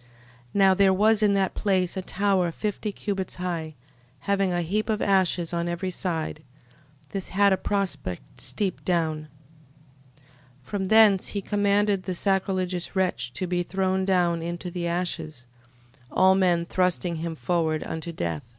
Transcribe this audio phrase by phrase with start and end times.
[0.00, 0.06] 13:5.
[0.54, 3.74] Now there was in that place a tower fifty cubits high,
[4.20, 6.42] having a heap of ashes on every side:
[7.10, 9.28] this had a prospect steep down.
[10.64, 10.64] 13:6.
[10.66, 15.46] From thence he commanded the sacrilegious wretch to be thrown down into the ashes,
[16.10, 18.54] all men thrusting him forward unto death.